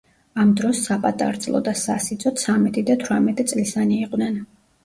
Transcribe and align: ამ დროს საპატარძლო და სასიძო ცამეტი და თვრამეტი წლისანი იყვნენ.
ამ 0.43 0.53
დროს 0.59 0.79
საპატარძლო 0.85 1.61
და 1.69 1.75
სასიძო 1.83 2.33
ცამეტი 2.45 2.85
და 2.89 2.99
თვრამეტი 3.05 3.49
წლისანი 3.53 4.01
იყვნენ. 4.09 4.43